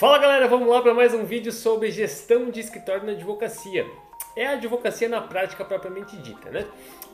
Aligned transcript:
Fala 0.00 0.16
galera, 0.16 0.48
vamos 0.48 0.66
lá 0.66 0.80
para 0.80 0.94
mais 0.94 1.12
um 1.12 1.26
vídeo 1.26 1.52
sobre 1.52 1.90
gestão 1.90 2.50
de 2.50 2.58
escritório 2.58 3.04
na 3.04 3.12
advocacia. 3.12 3.86
É 4.34 4.46
a 4.46 4.52
advocacia 4.52 5.06
na 5.10 5.20
prática 5.20 5.62
propriamente 5.62 6.16
dita, 6.16 6.48
né? 6.48 6.64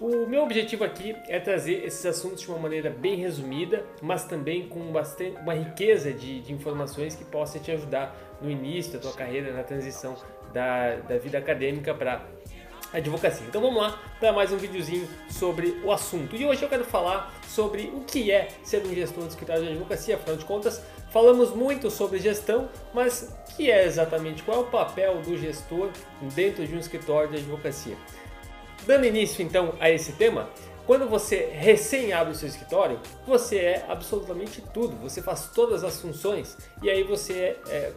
O 0.00 0.24
meu 0.24 0.44
objetivo 0.44 0.84
aqui 0.84 1.16
é 1.26 1.40
trazer 1.40 1.84
esses 1.84 2.06
assuntos 2.06 2.42
de 2.42 2.48
uma 2.48 2.60
maneira 2.60 2.88
bem 2.88 3.16
resumida, 3.16 3.84
mas 4.00 4.24
também 4.26 4.68
com 4.68 4.92
bastante, 4.92 5.36
uma 5.38 5.52
riqueza 5.52 6.12
de, 6.12 6.38
de 6.42 6.52
informações 6.52 7.16
que 7.16 7.24
possa 7.24 7.58
te 7.58 7.72
ajudar 7.72 8.16
no 8.40 8.48
início 8.48 8.92
da 8.92 9.00
tua 9.00 9.14
carreira, 9.14 9.52
na 9.52 9.64
transição 9.64 10.14
da, 10.52 10.94
da 10.94 11.18
vida 11.18 11.38
acadêmica 11.38 11.92
para 11.92 12.24
advocacia. 12.92 13.46
Então 13.46 13.60
vamos 13.60 13.80
lá 13.80 14.00
para 14.18 14.32
mais 14.32 14.52
um 14.52 14.56
videozinho 14.56 15.08
sobre 15.28 15.80
o 15.84 15.92
assunto. 15.92 16.36
E 16.36 16.44
hoje 16.44 16.62
eu 16.62 16.68
quero 16.68 16.84
falar 16.84 17.34
sobre 17.48 17.92
o 17.94 18.00
que 18.00 18.30
é 18.30 18.48
ser 18.62 18.84
um 18.84 18.94
gestor 18.94 19.24
de 19.24 19.30
escritório 19.30 19.62
de 19.62 19.70
advocacia. 19.70 20.16
Afinal 20.16 20.36
de 20.36 20.44
contas, 20.44 20.82
falamos 21.10 21.54
muito 21.54 21.90
sobre 21.90 22.18
gestão, 22.18 22.68
mas 22.94 23.34
que 23.56 23.70
é 23.70 23.84
exatamente 23.84 24.42
qual 24.42 24.58
é 24.58 24.60
o 24.60 24.64
papel 24.64 25.20
do 25.22 25.36
gestor 25.36 25.90
dentro 26.34 26.66
de 26.66 26.74
um 26.74 26.78
escritório 26.78 27.30
de 27.30 27.36
advocacia? 27.36 27.96
Dando 28.86 29.06
início 29.06 29.42
então 29.42 29.74
a 29.80 29.90
esse 29.90 30.12
tema, 30.12 30.48
quando 30.86 31.08
você 31.08 31.50
recém 31.52 32.12
abre 32.12 32.32
o 32.32 32.36
seu 32.36 32.48
escritório, 32.48 33.00
você 33.26 33.56
é 33.56 33.86
absolutamente 33.88 34.62
tudo, 34.72 34.94
você 34.96 35.20
faz 35.20 35.50
todas 35.52 35.82
as 35.82 36.00
funções 36.00 36.56
e 36.80 36.88
aí 36.88 37.02
você, 37.02 37.34
é, 37.34 37.60
é, 37.68 37.92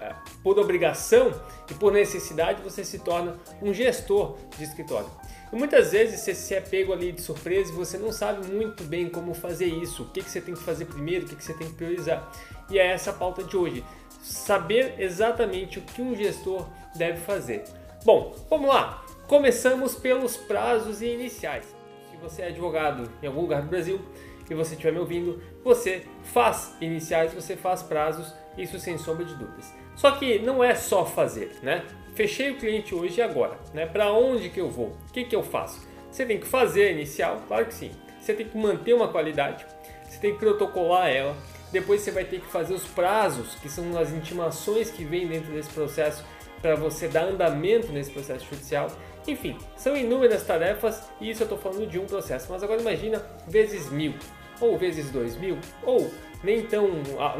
é, 0.00 0.14
por 0.42 0.58
obrigação 0.58 1.34
e 1.70 1.74
por 1.74 1.92
necessidade, 1.92 2.62
você 2.62 2.82
se 2.82 2.98
torna 3.00 3.36
um 3.60 3.74
gestor 3.74 4.38
de 4.56 4.64
escritório. 4.64 5.10
E 5.52 5.56
muitas 5.56 5.92
vezes 5.92 6.20
você 6.20 6.54
é 6.54 6.60
pego 6.62 6.94
ali 6.94 7.12
de 7.12 7.20
surpresa 7.20 7.70
e 7.70 7.74
você 7.74 7.98
não 7.98 8.10
sabe 8.10 8.46
muito 8.50 8.84
bem 8.84 9.10
como 9.10 9.34
fazer 9.34 9.66
isso, 9.66 10.04
o 10.04 10.06
que, 10.06 10.22
que 10.22 10.30
você 10.30 10.40
tem 10.40 10.54
que 10.54 10.62
fazer 10.62 10.86
primeiro, 10.86 11.26
o 11.26 11.28
que, 11.28 11.36
que 11.36 11.44
você 11.44 11.52
tem 11.52 11.68
que 11.68 11.74
priorizar. 11.74 12.32
E 12.70 12.78
é 12.78 12.86
essa 12.86 13.10
a 13.10 13.14
pauta 13.14 13.44
de 13.44 13.54
hoje, 13.54 13.84
saber 14.22 14.94
exatamente 14.98 15.78
o 15.78 15.82
que 15.82 16.00
um 16.00 16.16
gestor 16.16 16.66
deve 16.94 17.20
fazer. 17.20 17.64
Bom, 18.02 18.34
vamos 18.48 18.68
lá! 18.68 19.04
Começamos 19.26 19.94
pelos 19.94 20.36
prazos 20.36 21.02
iniciais 21.02 21.79
você 22.22 22.42
é 22.42 22.48
advogado 22.48 23.10
em 23.22 23.26
algum 23.26 23.42
lugar 23.42 23.62
do 23.62 23.68
Brasil 23.68 24.00
e 24.48 24.54
você 24.54 24.72
estiver 24.72 24.92
me 24.92 24.98
ouvindo, 24.98 25.40
você 25.62 26.02
faz 26.24 26.76
iniciais, 26.80 27.32
você 27.32 27.56
faz 27.56 27.82
prazos, 27.82 28.34
isso 28.58 28.78
sem 28.80 28.98
sombra 28.98 29.24
de 29.24 29.34
dúvidas. 29.34 29.72
Só 29.94 30.10
que 30.12 30.40
não 30.40 30.62
é 30.62 30.74
só 30.74 31.06
fazer, 31.06 31.52
né? 31.62 31.84
Fechei 32.14 32.50
o 32.50 32.58
cliente 32.58 32.92
hoje 32.94 33.20
e 33.20 33.22
agora, 33.22 33.56
né? 33.72 33.86
Para 33.86 34.12
onde 34.12 34.48
que 34.50 34.60
eu 34.60 34.68
vou? 34.68 34.88
O 35.08 35.12
que 35.12 35.24
que 35.24 35.36
eu 35.36 35.42
faço? 35.42 35.86
Você 36.10 36.26
tem 36.26 36.40
que 36.40 36.46
fazer 36.46 36.92
inicial, 36.92 37.40
claro 37.46 37.66
que 37.66 37.74
sim. 37.74 37.92
Você 38.20 38.34
tem 38.34 38.46
que 38.46 38.58
manter 38.58 38.92
uma 38.92 39.08
qualidade, 39.08 39.64
você 40.04 40.18
tem 40.18 40.32
que 40.32 40.38
protocolar 40.40 41.08
ela. 41.08 41.36
Depois 41.70 42.00
você 42.00 42.10
vai 42.10 42.24
ter 42.24 42.40
que 42.40 42.46
fazer 42.46 42.74
os 42.74 42.84
prazos, 42.84 43.54
que 43.54 43.68
são 43.68 43.96
as 43.96 44.10
intimações 44.12 44.90
que 44.90 45.04
vêm 45.04 45.28
dentro 45.28 45.52
desse 45.52 45.70
processo 45.70 46.24
para 46.60 46.74
você 46.74 47.06
dar 47.06 47.22
andamento 47.22 47.92
nesse 47.92 48.10
processo 48.10 48.44
judicial. 48.46 48.90
Enfim, 49.26 49.56
são 49.76 49.96
inúmeras 49.96 50.44
tarefas 50.44 51.02
e 51.20 51.30
isso 51.30 51.42
eu 51.42 51.44
estou 51.44 51.58
falando 51.58 51.86
de 51.86 51.98
um 51.98 52.06
processo. 52.06 52.46
Mas 52.50 52.62
agora 52.62 52.80
imagina 52.80 53.24
vezes 53.46 53.90
mil, 53.90 54.14
ou 54.60 54.78
vezes 54.78 55.10
dois 55.10 55.36
mil, 55.36 55.58
ou 55.82 56.10
nem 56.42 56.66
tão, 56.66 56.88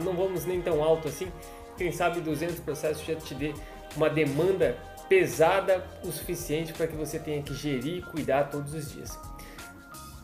não 0.02 0.14
vamos 0.14 0.44
nem 0.44 0.60
tão 0.60 0.82
alto 0.82 1.08
assim. 1.08 1.30
Quem 1.76 1.90
sabe 1.92 2.20
200 2.20 2.60
processos 2.60 3.04
já 3.04 3.14
te 3.14 3.34
dê 3.34 3.54
uma 3.96 4.10
demanda 4.10 4.76
pesada 5.08 5.84
o 6.04 6.12
suficiente 6.12 6.72
para 6.72 6.86
que 6.86 6.94
você 6.94 7.18
tenha 7.18 7.42
que 7.42 7.54
gerir 7.54 7.98
e 7.98 8.02
cuidar 8.02 8.44
todos 8.44 8.74
os 8.74 8.92
dias. 8.92 9.18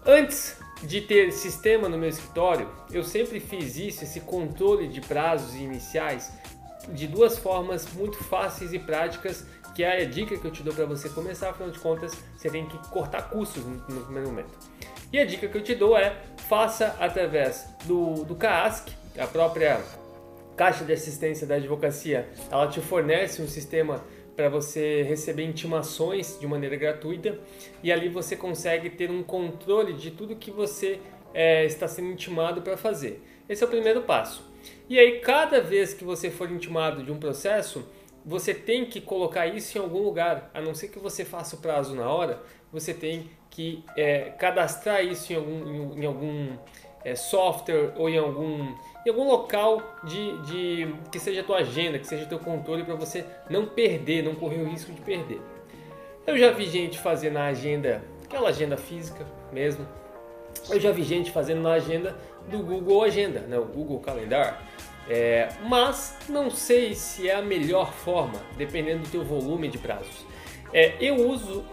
Antes 0.05 0.57
de 0.83 1.01
ter 1.01 1.33
sistema 1.33 1.89
no 1.89 1.99
meu 1.99 2.09
escritório, 2.09 2.71
eu 2.93 3.03
sempre 3.03 3.41
fiz 3.41 3.77
isso, 3.77 4.05
esse 4.05 4.21
controle 4.21 4.87
de 4.87 5.01
prazos 5.01 5.55
iniciais, 5.57 6.33
de 6.91 7.09
duas 7.09 7.37
formas 7.39 7.93
muito 7.95 8.23
fáceis 8.23 8.73
e 8.73 8.79
práticas 8.79 9.45
que 9.77 9.85
é 9.85 10.01
a 10.01 10.05
dica 10.07 10.39
que 10.39 10.45
eu 10.47 10.51
te 10.51 10.63
dou 10.63 10.73
para 10.73 10.87
você 10.87 11.07
começar, 11.11 11.51
afinal 11.51 11.71
de 11.71 11.79
contas, 11.79 12.17
você 12.35 12.49
tem 12.49 12.65
que 12.65 12.79
cortar 12.89 13.29
custos 13.29 13.63
no, 13.63 14.01
primeiro 14.01 14.31
momento. 14.31 14.49
E 15.13 15.19
a 15.19 15.27
dica 15.27 15.47
que 15.47 15.59
eu 15.59 15.63
te 15.63 15.75
dou 15.75 15.95
é 15.99 16.17
faça 16.49 16.97
através 16.99 17.69
do, 17.85 18.25
do 18.25 18.35
CASC, 18.35 18.89
a 19.19 19.27
própria 19.27 19.85
Caixa 20.57 20.83
de 20.83 20.95
Assistência 20.95 21.47
da 21.47 21.57
Advocacia, 21.57 22.27
ela 22.51 22.67
te 22.69 22.81
fornece 22.81 23.43
um 23.43 23.47
sistema 23.47 24.03
para 24.35 24.49
você 24.49 25.03
receber 25.03 25.45
intimações 25.45 26.39
de 26.41 26.47
maneira 26.47 26.77
gratuita 26.77 27.39
e 27.83 27.93
ali 27.93 28.09
você 28.09 28.35
consegue 28.35 28.89
ter 28.89 29.11
um 29.11 29.23
controle 29.23 29.93
de 29.93 30.11
tudo 30.11 30.37
que 30.37 30.51
você 30.51 31.01
é, 31.35 31.67
está 31.67 31.87
sendo 31.87 32.09
intimado 32.09 32.63
para 32.63 32.79
fazer. 32.79 33.23
Esse 33.47 33.63
é 33.63 33.67
o 33.67 33.71
primeiro 33.71 34.01
passo. 34.03 34.43
E 34.89 34.99
aí, 34.99 35.21
cada 35.21 35.61
vez 35.61 35.93
que 35.93 36.03
você 36.03 36.31
for 36.31 36.51
intimado 36.51 37.03
de 37.03 37.13
um 37.13 37.19
processo, 37.19 37.87
você 38.27 38.53
tem 38.53 38.85
que 38.85 39.01
colocar 39.01 39.47
isso 39.47 39.79
em 39.79 39.81
algum 39.81 40.01
lugar, 40.01 40.51
a 40.53 40.61
não 40.61 40.75
ser 40.75 40.89
que 40.89 40.99
você 40.99 41.25
faça 41.25 41.55
o 41.55 41.61
prazo 41.61 41.95
na 41.95 42.11
hora, 42.11 42.43
você 42.73 42.93
tem 42.93 43.31
que 43.49 43.85
é, 43.97 44.31
cadastrar 44.31 45.05
isso 45.05 45.33
em 45.33 45.37
algum, 45.37 45.95
em, 45.95 46.03
em 46.03 46.07
algum 46.07 46.57
é, 47.05 47.15
software 47.15 47.93
ou 47.97 48.09
em 48.09 48.19
algum, 48.19 48.75
em 49.07 49.09
algum 49.09 49.29
local 49.29 49.81
de, 50.03 50.43
de 50.43 50.95
que 51.13 51.21
seja 51.21 51.43
a 51.43 51.45
tua 51.45 51.59
agenda, 51.59 52.01
que 52.01 52.07
seja 52.07 52.25
o 52.25 52.29
teu 52.29 52.41
controle 52.41 52.83
para 52.83 52.97
você 52.97 53.25
não 53.49 53.65
perder, 53.65 54.25
não 54.25 54.35
correr 54.35 54.61
o 54.61 54.69
risco 54.69 54.91
de 54.91 55.01
perder. 55.01 55.41
Eu 56.27 56.37
já 56.37 56.51
vi 56.51 56.67
gente 56.67 56.99
fazer 56.99 57.31
na 57.31 57.47
agenda, 57.47 58.03
aquela 58.25 58.49
agenda 58.49 58.77
física 58.77 59.25
mesmo. 59.53 59.87
Eu 60.69 60.81
já 60.81 60.91
vi 60.91 61.05
gente 61.05 61.31
fazendo 61.31 61.63
na 61.63 61.75
agenda 61.75 62.17
do 62.49 62.59
Google 62.59 63.05
Agenda, 63.05 63.41
né, 63.41 63.57
o 63.57 63.65
Google 63.65 64.01
Calendar. 64.01 64.61
É, 65.09 65.49
mas 65.65 66.17
não 66.29 66.51
sei 66.51 66.95
se 66.95 67.29
é 67.29 67.37
a 67.37 67.43
melhor 67.43 67.93
forma, 67.93 68.41
dependendo 68.57 69.05
do 69.05 69.09
teu 69.09 69.25
volume 69.25 69.69
de 69.69 69.79
prazos. 69.79 70.27
É, 70.73 70.97
eu 71.01 71.15
uso, 71.29 71.65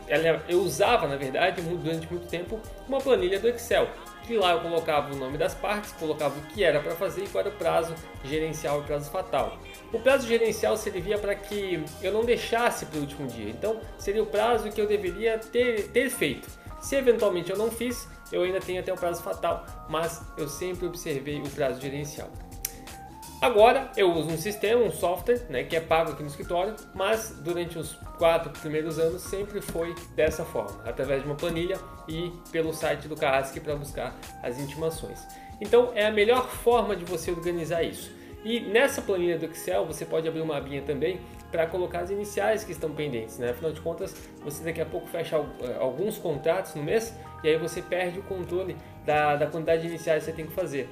eu 0.47 0.61
usava 0.61 1.07
na 1.07 1.15
verdade 1.15 1.61
durante 1.61 2.07
muito 2.11 2.27
tempo 2.27 2.59
uma 2.87 2.99
planilha 2.99 3.39
do 3.39 3.49
Excel, 3.49 3.87
que 4.25 4.37
lá 4.37 4.53
eu 4.53 4.61
colocava 4.61 5.13
o 5.13 5.17
nome 5.17 5.37
das 5.37 5.53
partes, 5.53 5.91
colocava 5.93 6.37
o 6.39 6.41
que 6.43 6.63
era 6.63 6.79
para 6.79 6.95
fazer 6.95 7.23
e 7.23 7.27
qual 7.27 7.41
era 7.43 7.49
o 7.53 7.57
prazo 7.57 7.95
gerencial 8.23 8.81
e 8.81 8.83
prazo 8.83 9.09
fatal. 9.09 9.57
O 9.91 9.99
prazo 9.99 10.27
gerencial 10.27 10.77
servia 10.77 11.17
para 11.17 11.35
que 11.35 11.83
eu 12.01 12.13
não 12.13 12.23
deixasse 12.23 12.85
para 12.85 12.97
o 12.97 13.01
último 13.01 13.27
dia, 13.27 13.49
então 13.49 13.81
seria 13.97 14.23
o 14.23 14.27
prazo 14.27 14.71
que 14.71 14.79
eu 14.79 14.87
deveria 14.87 15.37
ter, 15.37 15.89
ter 15.89 16.09
feito. 16.09 16.47
Se 16.79 16.95
eventualmente 16.95 17.49
eu 17.49 17.57
não 17.57 17.71
fiz, 17.71 18.07
eu 18.31 18.43
ainda 18.43 18.59
tenho 18.59 18.79
até 18.79 18.93
o 18.93 18.97
prazo 18.97 19.23
fatal, 19.23 19.65
mas 19.89 20.21
eu 20.37 20.47
sempre 20.47 20.85
observei 20.85 21.39
o 21.41 21.49
prazo 21.49 21.81
gerencial. 21.81 22.29
Agora 23.43 23.91
eu 23.97 24.09
uso 24.09 24.29
um 24.29 24.37
sistema, 24.37 24.81
um 24.81 24.89
software, 24.89 25.41
né, 25.49 25.65
que 25.65 25.75
é 25.75 25.81
pago 25.81 26.13
aqui 26.13 26.23
no 26.23 26.29
escritório, 26.29 26.75
mas 26.93 27.41
durante 27.43 27.77
os 27.77 27.93
quatro 28.17 28.49
primeiros 28.61 28.97
anos 28.97 29.21
sempre 29.21 29.59
foi 29.59 29.93
dessa 30.15 30.45
forma, 30.45 30.81
através 30.85 31.23
de 31.23 31.27
uma 31.27 31.35
planilha 31.35 31.77
e 32.07 32.31
pelo 32.53 32.71
site 32.71 33.05
do 33.05 33.17
Carrasque 33.17 33.59
para 33.59 33.75
buscar 33.75 34.17
as 34.41 34.57
intimações. 34.57 35.19
Então 35.59 35.91
é 35.93 36.05
a 36.05 36.11
melhor 36.11 36.47
forma 36.47 36.95
de 36.95 37.03
você 37.03 37.31
organizar 37.31 37.83
isso. 37.83 38.09
E 38.45 38.61
nessa 38.61 39.01
planilha 39.01 39.37
do 39.37 39.45
Excel 39.47 39.85
você 39.85 40.05
pode 40.05 40.25
abrir 40.25 40.39
uma 40.39 40.55
abinha 40.55 40.81
também 40.81 41.19
para 41.51 41.67
colocar 41.67 41.99
as 41.99 42.11
iniciais 42.11 42.63
que 42.63 42.71
estão 42.71 42.91
pendentes, 42.91 43.39
né? 43.39 43.49
Afinal 43.49 43.73
de 43.73 43.81
contas, 43.81 44.15
você 44.41 44.63
daqui 44.63 44.79
a 44.79 44.85
pouco 44.85 45.07
fecha 45.07 45.35
eh, 45.35 45.77
alguns 45.81 46.17
contratos 46.17 46.75
no 46.75 46.81
mês 46.81 47.13
e 47.43 47.49
aí 47.49 47.57
você 47.57 47.81
perde 47.81 48.19
o 48.19 48.23
controle 48.23 48.77
da, 49.05 49.35
da 49.35 49.47
quantidade 49.47 49.81
de 49.81 49.89
iniciais 49.89 50.23
que 50.23 50.31
você 50.31 50.35
tem 50.35 50.47
que 50.47 50.53
fazer. 50.53 50.89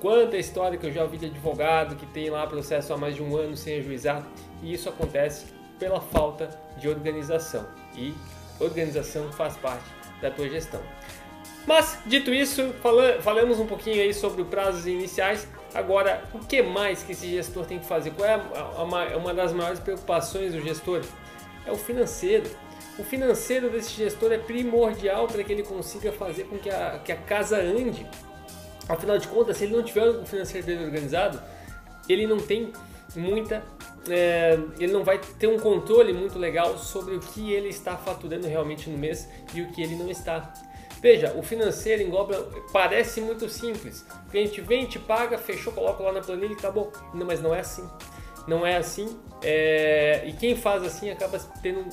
Quanta 0.00 0.38
história 0.38 0.78
que 0.78 0.86
eu 0.86 0.92
já 0.92 1.02
ouvi 1.02 1.18
de 1.18 1.26
advogado 1.26 1.94
que 1.94 2.06
tem 2.06 2.30
lá 2.30 2.46
processo 2.46 2.94
há 2.94 2.96
mais 2.96 3.14
de 3.14 3.22
um 3.22 3.36
ano 3.36 3.54
sem 3.54 3.78
ajuizar, 3.78 4.26
e 4.62 4.72
isso 4.72 4.88
acontece 4.88 5.46
pela 5.78 6.00
falta 6.00 6.48
de 6.78 6.88
organização. 6.88 7.66
E 7.94 8.14
organização 8.58 9.30
faz 9.32 9.56
parte 9.56 9.84
da 10.22 10.30
tua 10.30 10.48
gestão. 10.48 10.80
Mas, 11.66 11.98
dito 12.06 12.32
isso, 12.32 12.72
falamos 13.20 13.60
um 13.60 13.66
pouquinho 13.66 14.00
aí 14.00 14.14
sobre 14.14 14.42
prazos 14.44 14.86
iniciais. 14.86 15.46
Agora, 15.74 16.24
o 16.32 16.38
que 16.38 16.62
mais 16.62 17.02
que 17.02 17.12
esse 17.12 17.28
gestor 17.28 17.66
tem 17.66 17.78
que 17.78 17.86
fazer? 17.86 18.12
Qual 18.12 18.26
é 18.26 18.34
a, 18.34 18.36
a, 18.78 19.16
uma 19.16 19.34
das 19.34 19.52
maiores 19.52 19.80
preocupações 19.80 20.54
do 20.54 20.60
gestor? 20.62 21.02
É 21.66 21.70
o 21.70 21.76
financeiro. 21.76 22.48
O 22.98 23.04
financeiro 23.04 23.68
desse 23.68 23.92
gestor 23.92 24.32
é 24.32 24.38
primordial 24.38 25.26
para 25.26 25.44
que 25.44 25.52
ele 25.52 25.62
consiga 25.62 26.10
fazer 26.10 26.44
com 26.44 26.58
que 26.58 26.70
a, 26.70 26.98
que 27.04 27.12
a 27.12 27.16
casa 27.16 27.58
ande. 27.58 28.06
Afinal 28.90 29.18
de 29.18 29.28
contas, 29.28 29.56
se 29.56 29.64
ele 29.64 29.76
não 29.76 29.82
tiver 29.82 30.08
o 30.08 30.26
financeiro 30.26 30.66
dele 30.66 30.84
organizado, 30.84 31.40
ele 32.08 32.26
não 32.26 32.38
tem 32.38 32.72
muita. 33.14 33.62
É, 34.08 34.58
ele 34.78 34.92
não 34.92 35.04
vai 35.04 35.20
ter 35.38 35.46
um 35.46 35.58
controle 35.58 36.12
muito 36.12 36.38
legal 36.38 36.76
sobre 36.78 37.14
o 37.14 37.20
que 37.20 37.52
ele 37.52 37.68
está 37.68 37.96
faturando 37.96 38.48
realmente 38.48 38.88
no 38.88 38.98
mês 38.98 39.28
e 39.54 39.60
o 39.60 39.70
que 39.70 39.82
ele 39.82 39.94
não 39.94 40.10
está. 40.10 40.52
Veja, 41.00 41.34
o 41.36 41.42
financeiro 41.42 42.02
engloba, 42.02 42.48
parece 42.72 43.20
muito 43.20 43.48
simples. 43.48 44.04
O 44.26 44.30
cliente 44.30 44.60
vem, 44.60 44.86
te 44.86 44.98
paga, 44.98 45.38
fechou, 45.38 45.72
coloca 45.72 46.02
lá 46.02 46.12
na 46.12 46.20
planilha 46.20 46.52
e 46.52 46.56
acabou. 46.56 46.92
Não, 47.14 47.26
mas 47.26 47.40
não 47.40 47.54
é 47.54 47.60
assim. 47.60 47.88
Não 48.46 48.66
é 48.66 48.76
assim. 48.76 49.18
É, 49.42 50.22
e 50.26 50.32
quem 50.32 50.56
faz 50.56 50.82
assim 50.82 51.10
acaba 51.10 51.38
tendo, 51.62 51.84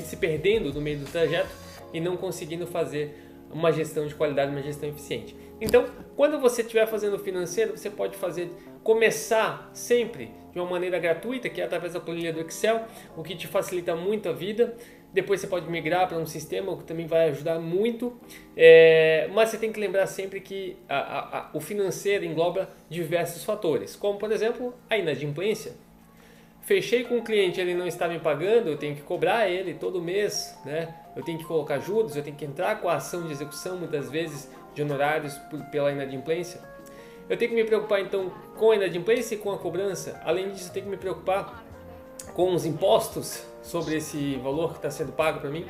se 0.00 0.16
perdendo 0.16 0.72
no 0.72 0.80
meio 0.80 0.98
do 0.98 1.06
trajeto 1.06 1.50
e 1.92 2.00
não 2.00 2.16
conseguindo 2.16 2.66
fazer 2.66 3.28
uma 3.50 3.72
gestão 3.72 4.06
de 4.06 4.14
qualidade, 4.14 4.52
uma 4.52 4.62
gestão 4.62 4.88
eficiente. 4.88 5.34
Então, 5.60 5.86
quando 6.16 6.38
você 6.38 6.62
estiver 6.62 6.86
fazendo 6.86 7.18
financeiro, 7.18 7.76
você 7.76 7.90
pode 7.90 8.16
fazer 8.16 8.50
começar 8.82 9.70
sempre 9.72 10.30
de 10.52 10.58
uma 10.58 10.68
maneira 10.68 10.98
gratuita, 10.98 11.48
que 11.48 11.60
é 11.60 11.64
através 11.64 11.92
da 11.92 12.00
planilha 12.00 12.32
do 12.32 12.40
Excel, 12.40 12.84
o 13.16 13.22
que 13.22 13.34
te 13.34 13.46
facilita 13.46 13.94
muito 13.94 14.28
a 14.28 14.32
vida. 14.32 14.76
Depois 15.12 15.40
você 15.40 15.46
pode 15.46 15.68
migrar 15.70 16.06
para 16.06 16.18
um 16.18 16.26
sistema, 16.26 16.72
o 16.72 16.76
que 16.76 16.84
também 16.84 17.06
vai 17.06 17.30
ajudar 17.30 17.58
muito. 17.58 18.18
É, 18.56 19.28
mas 19.32 19.48
você 19.48 19.58
tem 19.58 19.72
que 19.72 19.80
lembrar 19.80 20.06
sempre 20.06 20.40
que 20.40 20.76
a, 20.88 20.98
a, 20.98 21.38
a, 21.38 21.50
o 21.54 21.60
financeiro 21.60 22.24
engloba 22.24 22.70
diversos 22.88 23.44
fatores, 23.44 23.96
como 23.96 24.18
por 24.18 24.30
exemplo 24.30 24.74
a 24.88 24.96
inadimplência. 24.96 25.72
Fechei 26.62 27.04
com 27.04 27.16
o 27.16 27.22
cliente, 27.22 27.58
ele 27.58 27.74
não 27.74 27.86
está 27.86 28.06
me 28.06 28.18
pagando, 28.18 28.68
eu 28.68 28.76
tenho 28.76 28.94
que 28.94 29.00
cobrar 29.00 29.48
ele 29.48 29.72
todo 29.72 30.02
mês, 30.02 30.54
né? 30.66 30.94
Eu 31.18 31.24
tenho 31.24 31.36
que 31.36 31.44
colocar 31.44 31.80
juros, 31.80 32.14
eu 32.14 32.22
tenho 32.22 32.36
que 32.36 32.44
entrar 32.44 32.80
com 32.80 32.88
a 32.88 32.94
ação 32.94 33.26
de 33.26 33.32
execução 33.32 33.76
muitas 33.76 34.08
vezes 34.08 34.48
de 34.72 34.82
honorários 34.82 35.34
por, 35.50 35.60
pela 35.64 35.90
inadimplência. 35.90 36.60
Eu 37.28 37.36
tenho 37.36 37.50
que 37.50 37.56
me 37.56 37.64
preocupar 37.64 38.00
então 38.00 38.30
com 38.56 38.70
a 38.70 38.76
inadimplência 38.76 39.34
e 39.34 39.38
com 39.38 39.50
a 39.50 39.58
cobrança. 39.58 40.20
Além 40.24 40.52
disso, 40.52 40.68
eu 40.68 40.72
tenho 40.72 40.84
que 40.84 40.90
me 40.92 40.96
preocupar 40.96 41.64
com 42.34 42.54
os 42.54 42.64
impostos 42.64 43.44
sobre 43.62 43.96
esse 43.96 44.36
valor 44.36 44.70
que 44.70 44.76
está 44.76 44.92
sendo 44.92 45.10
pago 45.10 45.40
para 45.40 45.50
mim. 45.50 45.66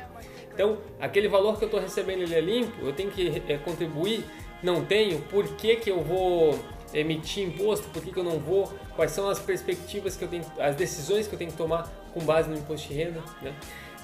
Então, 0.53 0.77
aquele 0.99 1.27
valor 1.27 1.57
que 1.57 1.63
eu 1.63 1.67
estou 1.67 1.79
recebendo 1.79 2.21
ele 2.21 2.35
é 2.35 2.41
limpo, 2.41 2.85
eu 2.85 2.93
tenho 2.93 3.09
que 3.09 3.41
é, 3.47 3.57
contribuir, 3.57 4.23
não 4.61 4.85
tenho, 4.85 5.19
por 5.23 5.47
que, 5.55 5.77
que 5.77 5.89
eu 5.89 6.01
vou 6.03 6.59
emitir 6.93 7.47
imposto, 7.47 7.87
por 7.89 8.03
que, 8.03 8.11
que 8.11 8.19
eu 8.19 8.23
não 8.23 8.37
vou, 8.37 8.71
quais 8.95 9.11
são 9.11 9.27
as 9.27 9.39
perspectivas 9.39 10.15
que 10.15 10.23
eu 10.23 10.27
tenho, 10.27 10.45
as 10.59 10.75
decisões 10.75 11.27
que 11.27 11.33
eu 11.33 11.39
tenho 11.39 11.49
que 11.49 11.57
tomar 11.57 11.89
com 12.13 12.19
base 12.19 12.47
no 12.47 12.55
imposto 12.55 12.87
de 12.87 12.93
renda. 12.93 13.23
Né? 13.41 13.51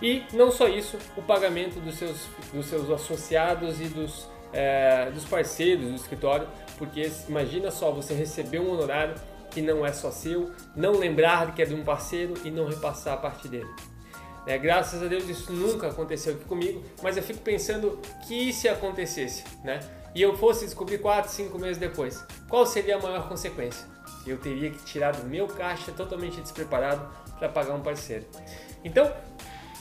E 0.02 0.24
não 0.34 0.52
só 0.52 0.68
isso, 0.68 0.98
o 1.16 1.22
pagamento 1.22 1.80
dos 1.80 1.96
seus, 1.96 2.28
dos 2.54 2.66
seus 2.66 2.90
associados 2.90 3.80
e 3.80 3.86
dos, 3.86 4.28
é, 4.52 5.10
dos 5.12 5.26
parceiros 5.26 5.90
do 5.90 5.96
escritório, 5.96 6.48
porque 6.78 7.10
imagina 7.30 7.72
só 7.72 7.92
você 7.92 8.14
receber 8.14 8.60
um 8.60 8.72
honorário 8.72 9.16
que 9.52 9.62
não 9.62 9.86
é 9.86 9.94
só 9.94 10.12
seu, 10.12 10.52
não 10.76 10.94
lembrar 10.94 11.56
que 11.56 11.62
é 11.62 11.66
de 11.66 11.74
um 11.74 11.84
parceiro 11.84 12.34
e 12.44 12.52
não 12.52 12.68
repassar 12.68 13.14
a 13.14 13.18
parte 13.18 13.48
dele. 13.48 13.70
É, 14.46 14.58
graças 14.58 15.02
a 15.02 15.08
Deus 15.08 15.28
isso 15.28 15.52
nunca 15.52 15.88
aconteceu 15.88 16.36
aqui 16.36 16.46
comigo, 16.46 16.84
mas 17.02 17.18
eu 17.18 17.24
fico 17.24 17.40
pensando 17.40 18.00
que 18.28 18.54
se 18.54 18.68
acontecesse, 18.70 19.44
né? 19.64 19.80
E 20.14 20.22
eu 20.22 20.38
fosse 20.38 20.66
descobrir 20.66 21.00
4, 21.00 21.32
5 21.32 21.58
meses 21.58 21.78
depois, 21.78 22.24
qual 22.48 22.66
seria 22.66 22.98
a 22.98 23.00
maior 23.00 23.28
consequência? 23.28 23.88
Eu 24.26 24.38
teria 24.38 24.70
que 24.70 24.84
tirar 24.84 25.14
do 25.14 25.28
meu 25.28 25.48
caixa 25.48 25.92
totalmente 25.92 26.40
despreparado 26.42 27.08
para 27.40 27.50
pagar 27.50 27.74
um 27.74 27.82
parceiro. 27.82 28.26
Então, 28.84 29.12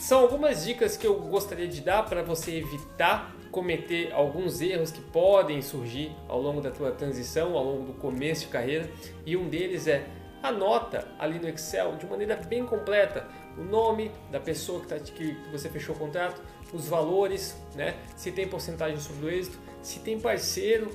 são 0.05 0.21
algumas 0.21 0.65
dicas 0.65 0.99
que 0.99 1.07
eu 1.07 1.19
gostaria 1.19 1.67
de 1.67 1.81
dar 1.81 2.03
para 2.05 2.23
você 2.23 2.59
evitar 2.59 3.35
cometer 3.51 4.13
alguns 4.13 4.61
erros 4.61 4.91
que 4.91 5.01
podem 5.01 5.63
surgir 5.63 6.15
ao 6.29 6.43
longo 6.43 6.61
da 6.61 6.71
tua 6.71 6.91
transição, 6.91 7.57
ao 7.57 7.65
longo 7.65 7.87
do 7.87 7.95
começo 7.95 8.43
de 8.43 8.49
carreira, 8.49 8.91
e 9.25 9.35
um 9.35 9.49
deles 9.49 9.87
é 9.87 10.07
anota 10.43 11.09
ali 11.19 11.39
no 11.39 11.49
Excel 11.49 11.97
de 11.97 12.05
maneira 12.05 12.37
bem 12.37 12.67
completa 12.67 13.27
o 13.57 13.63
nome 13.63 14.11
da 14.31 14.39
pessoa 14.39 14.83
que, 14.83 14.89
tá, 14.89 14.99
que 14.99 15.35
você 15.51 15.71
fechou 15.71 15.95
o 15.95 15.99
contrato, 15.99 16.43
os 16.71 16.87
valores, 16.87 17.57
né? 17.75 17.95
se 18.15 18.31
tem 18.31 18.47
porcentagem 18.47 19.01
sobre 19.01 19.25
o 19.25 19.31
êxito, 19.31 19.59
se 19.81 20.01
tem 20.01 20.21
parceiro, 20.21 20.91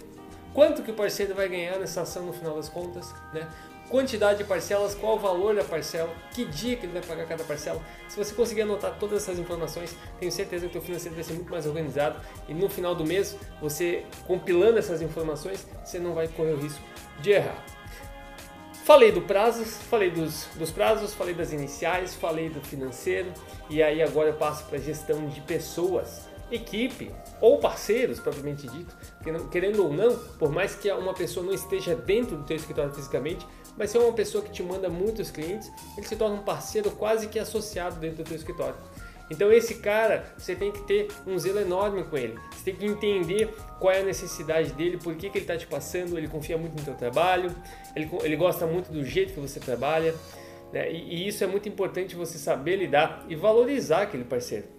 quanto 0.53 0.83
que 0.83 0.91
o 0.91 0.93
parceiro 0.93 1.33
vai 1.33 1.49
ganhar 1.49 1.79
nessa 1.79 2.01
ação 2.01 2.27
no 2.27 2.33
final 2.33 2.55
das 2.55 2.69
contas, 2.69 3.11
né? 3.33 3.49
Quantidade 3.89 4.39
de 4.39 4.43
parcelas, 4.43 4.95
qual 4.95 5.15
o 5.15 5.19
valor 5.19 5.55
da 5.55 5.63
parcela, 5.63 6.13
que 6.33 6.45
dia 6.45 6.77
que 6.77 6.85
ele 6.85 6.93
vai 6.93 7.01
pagar 7.01 7.25
cada 7.25 7.43
parcela. 7.43 7.81
Se 8.07 8.15
você 8.15 8.33
conseguir 8.33 8.61
anotar 8.61 8.95
todas 8.99 9.23
essas 9.23 9.39
informações, 9.39 9.95
tenho 10.19 10.31
certeza 10.31 10.65
que 10.65 10.69
o 10.69 10.71
teu 10.71 10.81
financeiro 10.81 11.15
vai 11.15 11.23
ser 11.23 11.33
muito 11.33 11.51
mais 11.51 11.65
organizado 11.65 12.21
e 12.47 12.53
no 12.53 12.69
final 12.69 12.95
do 12.95 13.03
mês, 13.03 13.35
você 13.61 14.05
compilando 14.25 14.77
essas 14.77 15.01
informações, 15.01 15.65
você 15.83 15.99
não 15.99 16.13
vai 16.13 16.27
correr 16.27 16.53
o 16.53 16.57
risco 16.57 16.81
de 17.19 17.31
errar. 17.31 17.65
Falei 18.85 19.11
do 19.11 19.21
prazos, 19.21 19.77
falei 19.89 20.09
dos, 20.09 20.47
dos 20.55 20.71
prazos, 20.71 21.13
falei 21.13 21.35
das 21.35 21.51
iniciais, 21.51 22.15
falei 22.15 22.49
do 22.49 22.59
financeiro 22.61 23.31
e 23.69 23.83
aí 23.83 24.01
agora 24.01 24.29
eu 24.29 24.33
passo 24.33 24.65
para 24.65 24.77
a 24.77 24.81
gestão 24.81 25.27
de 25.27 25.41
pessoas 25.41 26.28
equipe 26.51 27.11
ou 27.39 27.59
parceiros, 27.59 28.19
propriamente 28.19 28.67
dito, 28.67 28.95
querendo 29.51 29.83
ou 29.83 29.93
não, 29.93 30.15
por 30.37 30.51
mais 30.51 30.75
que 30.75 30.91
uma 30.91 31.13
pessoa 31.13 31.45
não 31.45 31.53
esteja 31.53 31.95
dentro 31.95 32.37
do 32.37 32.43
teu 32.43 32.57
escritório 32.57 32.93
fisicamente, 32.93 33.45
mas 33.77 33.91
se 33.91 33.97
é 33.97 33.99
uma 33.99 34.13
pessoa 34.13 34.43
que 34.43 34.51
te 34.51 34.61
manda 34.61 34.89
muitos 34.89 35.31
clientes, 35.31 35.71
ele 35.97 36.05
se 36.05 36.15
torna 36.15 36.35
um 36.35 36.43
parceiro 36.43 36.91
quase 36.91 37.27
que 37.27 37.39
associado 37.39 37.97
dentro 37.99 38.23
do 38.23 38.27
teu 38.27 38.35
escritório. 38.35 38.75
Então 39.29 39.51
esse 39.51 39.75
cara, 39.75 40.25
você 40.37 40.55
tem 40.55 40.71
que 40.71 40.81
ter 40.81 41.07
um 41.27 41.37
zelo 41.37 41.59
enorme 41.59 42.03
com 42.03 42.17
ele. 42.17 42.37
Você 42.51 42.71
tem 42.71 42.75
que 42.75 42.85
entender 42.85 43.53
qual 43.79 43.93
é 43.93 43.99
a 43.99 44.03
necessidade 44.03 44.73
dele, 44.73 44.97
por 44.97 45.15
que, 45.15 45.29
que 45.29 45.37
ele 45.37 45.43
está 45.43 45.55
te 45.55 45.67
passando, 45.67 46.17
ele 46.17 46.27
confia 46.27 46.57
muito 46.57 46.75
no 46.75 46.83
teu 46.83 46.95
trabalho, 46.95 47.55
ele, 47.95 48.09
ele 48.23 48.35
gosta 48.35 48.65
muito 48.65 48.91
do 48.91 49.05
jeito 49.05 49.33
que 49.33 49.39
você 49.39 49.59
trabalha. 49.59 50.15
Né? 50.73 50.91
E, 50.91 51.15
e 51.15 51.27
isso 51.27 51.43
é 51.43 51.47
muito 51.47 51.69
importante 51.69 52.15
você 52.15 52.37
saber 52.37 52.77
lidar 52.77 53.23
e 53.29 53.35
valorizar 53.35 54.01
aquele 54.03 54.23
parceiro. 54.23 54.78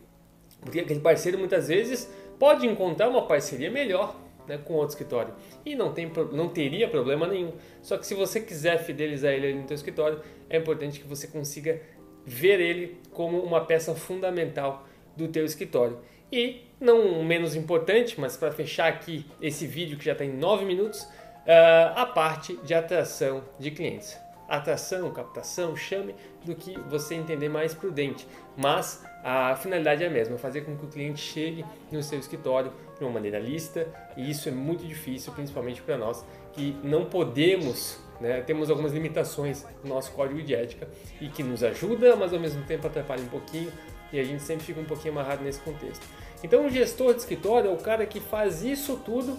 Porque 0.60 0.80
aquele 0.80 1.00
parceiro 1.00 1.38
muitas 1.38 1.68
vezes 1.68 2.10
pode 2.38 2.66
encontrar 2.66 3.08
uma 3.08 3.26
parceria 3.26 3.70
melhor 3.70 4.16
né, 4.46 4.58
com 4.58 4.74
outro 4.74 4.90
escritório 4.90 5.34
e 5.64 5.74
não, 5.74 5.92
tem, 5.92 6.10
não 6.32 6.48
teria 6.48 6.88
problema 6.88 7.26
nenhum. 7.26 7.52
Só 7.82 7.96
que 7.96 8.06
se 8.06 8.14
você 8.14 8.40
quiser 8.40 8.78
fidelizar 8.78 9.32
ele 9.32 9.54
no 9.54 9.66
seu 9.66 9.74
escritório, 9.74 10.20
é 10.48 10.58
importante 10.58 11.00
que 11.00 11.06
você 11.06 11.26
consiga 11.26 11.80
ver 12.24 12.60
ele 12.60 12.98
como 13.12 13.40
uma 13.40 13.64
peça 13.64 13.94
fundamental 13.94 14.86
do 15.16 15.28
teu 15.28 15.44
escritório. 15.44 15.98
E 16.32 16.62
não 16.80 17.22
menos 17.24 17.54
importante, 17.54 18.20
mas 18.20 18.36
para 18.36 18.52
fechar 18.52 18.88
aqui 18.88 19.26
esse 19.40 19.66
vídeo 19.66 19.98
que 19.98 20.04
já 20.04 20.12
está 20.12 20.24
em 20.24 20.32
9 20.32 20.64
minutos, 20.64 21.02
uh, 21.02 21.92
a 21.96 22.06
parte 22.06 22.56
de 22.58 22.72
atração 22.72 23.44
de 23.58 23.70
clientes. 23.70 24.16
Atração, 24.50 25.10
captação, 25.12 25.76
chame 25.76 26.12
do 26.44 26.56
que 26.56 26.76
você 26.80 27.14
entender 27.14 27.48
mais 27.48 27.72
prudente, 27.72 28.26
mas 28.56 29.02
a 29.22 29.54
finalidade 29.54 30.02
é 30.02 30.08
a 30.08 30.10
mesma, 30.10 30.36
fazer 30.36 30.62
com 30.62 30.76
que 30.76 30.84
o 30.84 30.88
cliente 30.88 31.20
chegue 31.20 31.64
no 31.92 32.02
seu 32.02 32.18
escritório 32.18 32.72
de 32.98 33.04
uma 33.04 33.12
maneira 33.12 33.38
lista, 33.38 33.86
e 34.16 34.28
isso 34.28 34.48
é 34.48 34.52
muito 34.52 34.84
difícil, 34.84 35.32
principalmente 35.32 35.80
para 35.82 35.96
nós 35.96 36.24
que 36.52 36.76
não 36.82 37.04
podemos, 37.04 38.00
né, 38.20 38.40
temos 38.40 38.70
algumas 38.70 38.92
limitações 38.92 39.64
no 39.84 39.90
nosso 39.90 40.10
código 40.10 40.42
de 40.42 40.52
ética 40.52 40.88
e 41.20 41.28
que 41.28 41.44
nos 41.44 41.62
ajuda, 41.62 42.16
mas 42.16 42.32
ao 42.32 42.40
mesmo 42.40 42.64
tempo 42.64 42.86
atrapalha 42.86 43.22
um 43.22 43.28
pouquinho 43.28 43.72
e 44.12 44.18
a 44.18 44.24
gente 44.24 44.42
sempre 44.42 44.64
fica 44.64 44.80
um 44.80 44.84
pouquinho 44.84 45.14
amarrado 45.14 45.44
nesse 45.44 45.60
contexto. 45.60 46.04
Então, 46.42 46.66
o 46.66 46.70
gestor 46.70 47.12
de 47.12 47.20
escritório 47.20 47.70
é 47.70 47.72
o 47.72 47.76
cara 47.76 48.04
que 48.06 48.18
faz 48.18 48.64
isso 48.64 49.00
tudo 49.04 49.38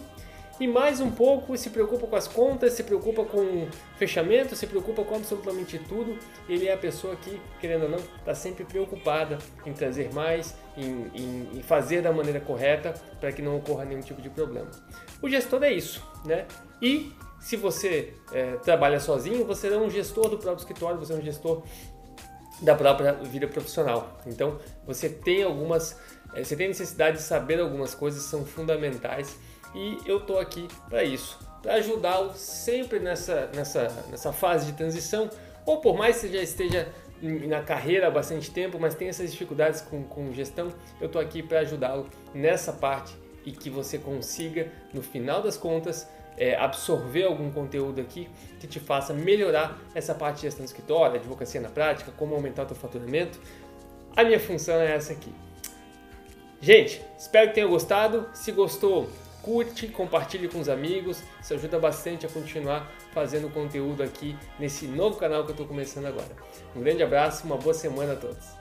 e 0.62 0.68
mais 0.68 1.02
um 1.02 1.10
pouco 1.10 1.58
se 1.58 1.72
preocupa 1.72 2.06
com 2.06 2.16
as 2.16 2.28
contas, 2.28 2.74
se 2.74 2.84
preocupa 2.84 3.26
com 3.26 3.68
fechamento, 3.98 4.56
se 4.56 4.68
preocupa 4.68 5.04
com 5.04 5.16
absolutamente 5.16 5.80
tudo. 5.80 6.16
Ele 6.48 6.68
é 6.68 6.74
a 6.74 6.78
pessoa 6.78 7.16
que, 7.16 7.42
querendo 7.60 7.86
ou 7.86 7.90
não, 7.90 7.98
está 7.98 8.36
sempre 8.36 8.64
preocupada 8.64 9.40
em 9.66 9.74
trazer 9.74 10.14
mais, 10.14 10.56
em, 10.78 11.08
em, 11.16 11.50
em 11.56 11.64
fazer 11.64 12.04
da 12.04 12.14
maneira 12.14 12.40
correta 12.40 12.94
para 13.20 13.32
que 13.32 13.42
não 13.42 13.58
ocorra 13.58 13.86
nenhum 13.86 14.02
tipo 14.02 14.22
de 14.22 14.30
problema. 14.30 14.70
O 15.20 15.28
gestor 15.28 15.64
é 15.64 15.72
isso, 15.72 16.08
né? 16.24 16.46
E 16.80 17.12
se 17.40 17.58
você 17.58 18.14
é, 18.32 18.52
trabalha 18.58 19.00
sozinho, 19.00 19.44
você 19.44 19.68
é 19.68 19.78
um 19.78 19.90
gestor 19.90 20.30
do 20.30 20.38
próprio 20.38 20.62
escritório, 20.62 21.00
você 21.00 21.14
é 21.14 21.16
um 21.16 21.24
gestor 21.24 21.64
da 22.62 22.76
própria 22.76 23.14
vida 23.14 23.48
profissional. 23.48 24.20
Então, 24.28 24.60
você 24.86 25.10
tem 25.10 25.42
algumas, 25.42 26.00
é, 26.36 26.44
você 26.44 26.56
tem 26.56 26.68
necessidade 26.68 27.18
de 27.18 27.24
saber 27.24 27.60
algumas 27.60 27.96
coisas 27.96 28.26
que 28.26 28.30
são 28.30 28.46
fundamentais 28.46 29.40
e 29.74 29.98
eu 30.06 30.20
tô 30.20 30.38
aqui 30.38 30.68
para 30.90 31.04
isso, 31.04 31.40
para 31.62 31.76
ajudá-lo 31.76 32.34
sempre 32.36 33.00
nessa, 33.00 33.50
nessa, 33.56 33.88
nessa 34.10 34.34
fase 34.34 34.66
de 34.66 34.74
transição, 34.74 35.30
ou 35.66 35.80
por 35.80 35.98
mais 35.98 36.16
que 36.16 36.28
você 36.28 36.34
já 36.34 36.42
esteja 36.42 36.88
na 37.22 37.62
carreira 37.62 38.08
há 38.08 38.12
bastante 38.12 38.50
tempo, 38.50 38.80
mas 38.80 38.96
tem 38.96 39.08
essas 39.08 39.32
dificuldades 39.32 39.82
com, 39.82 40.04
com 40.04 40.34
gestão, 40.34 40.74
eu 41.00 41.08
tô 41.08 41.20
aqui 41.20 41.44
para 41.44 41.60
ajudá-lo 41.60 42.10
nessa 42.34 42.74
parte 42.74 43.16
e 43.46 43.52
que 43.52 43.70
você 43.70 43.98
consiga, 43.98 44.72
no 44.94 45.02
final 45.02 45.42
das 45.42 45.58
contas, 45.58 46.08
é, 46.38 46.56
absorver 46.56 47.26
algum 47.26 47.52
conteúdo 47.52 48.02
aqui 48.02 48.30
que 48.60 48.68
te 48.68 48.80
faça 48.80 49.14
melhorar 49.14 49.78
essa 49.94 50.16
parte 50.16 50.38
de 50.38 50.42
gestão 50.44 50.64
do 50.64 50.68
escritório, 50.68 51.16
advocacia 51.16 51.62
na 51.62 51.70
prática, 51.70 52.12
como 52.18 52.34
aumentar 52.34 52.64
o 52.64 52.66
teu 52.68 52.76
faturamento. 52.76 53.40
A 54.16 54.24
minha 54.24 54.40
função 54.40 54.76
é 54.76 54.96
essa 54.96 55.14
aqui. 55.14 55.34
Gente, 56.60 57.02
espero 57.18 57.50
que 57.50 57.56
tenha 57.56 57.68
gostado. 57.68 58.28
Se 58.34 58.52
gostou, 58.52 59.10
curte, 59.42 59.88
compartilhe 59.88 60.48
com 60.48 60.60
os 60.60 60.70
amigos, 60.70 61.24
isso 61.42 61.54
ajuda 61.54 61.80
bastante 61.80 62.26
a 62.26 62.30
continuar 62.30 62.92
fazendo 63.14 63.50
conteúdo 63.50 64.04
aqui 64.04 64.38
nesse 64.60 64.86
novo 64.86 65.18
canal 65.18 65.44
que 65.44 65.50
eu 65.50 65.54
estou 65.54 65.68
começando 65.68 66.06
agora. 66.06 66.32
Um 66.76 66.82
grande 66.82 67.04
abraço, 67.04 67.46
uma 67.46 67.58
boa 67.58 67.74
semana 67.74 68.14
a 68.14 68.16
todos. 68.16 68.61